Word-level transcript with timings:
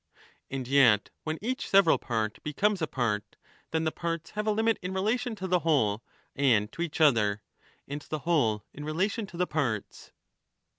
^«*>" 0.01 0.03
And 0.49 0.67
yet, 0.67 1.11
when 1.25 1.37
each 1.43 1.69
several 1.69 1.99
part 1.99 2.41
becomes 2.41 2.81
a 2.81 2.87
part, 2.87 3.35
then 3.69 3.83
the 3.83 3.91
parts 3.91 4.31
have 4.31 4.47
a 4.47 4.51
limit 4.51 4.79
in 4.81 4.95
relation 4.95 5.35
to 5.35 5.45
the 5.47 5.59
whole 5.59 6.01
and 6.35 6.71
to 6.71 6.81
each 6.81 6.99
other, 6.99 7.43
and 7.87 8.01
the 8.01 8.17
whole 8.25 8.63
in 8.73 8.83
relation 8.83 9.27
to 9.27 9.37
the 9.37 9.45
parts. 9.45 10.11